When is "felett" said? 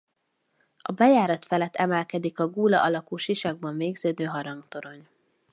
1.45-1.75